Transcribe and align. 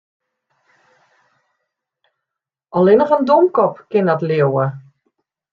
Allinnich 2.81 3.15
in 3.19 3.29
domkop 3.29 3.75
kin 3.91 4.09
dat 4.11 4.25
leauwe. 4.29 4.65